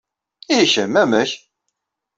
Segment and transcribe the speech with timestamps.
[0.57, 1.31] I kemm, amek?